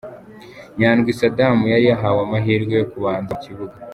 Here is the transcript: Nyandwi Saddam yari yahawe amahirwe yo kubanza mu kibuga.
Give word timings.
Nyandwi 0.79 1.15
Saddam 1.19 1.57
yari 1.73 1.85
yahawe 1.91 2.19
amahirwe 2.27 2.73
yo 2.79 2.85
kubanza 2.91 3.31
mu 3.35 3.41
kibuga. 3.43 3.75